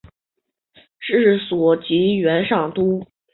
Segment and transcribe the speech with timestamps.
[0.99, 3.05] 治所即元上都。